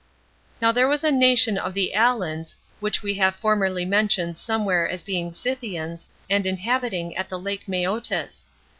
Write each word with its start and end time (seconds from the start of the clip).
Now 0.63 0.71
there 0.71 0.87
was 0.87 1.03
a 1.03 1.11
nation 1.11 1.59
of 1.59 1.75
the 1.75 1.93
Alans, 1.93 2.57
which 2.79 3.03
we 3.03 3.13
have 3.19 3.35
formerly 3.35 3.85
mentioned 3.85 4.35
some 4.35 4.65
where 4.65 4.89
as 4.89 5.03
being 5.03 5.31
Scythians 5.31 6.07
and 6.27 6.47
inhabiting 6.47 7.15
at 7.15 7.29
the 7.29 7.37
lake 7.37 7.67
Meotis. 7.67 8.47